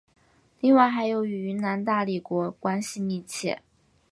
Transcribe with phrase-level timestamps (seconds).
[0.61, 3.61] 另外还与云南大理国关系密切。